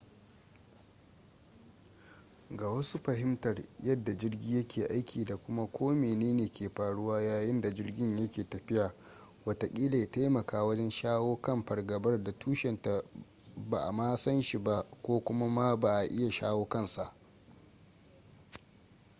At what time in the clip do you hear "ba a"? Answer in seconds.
13.69-13.91, 15.77-16.03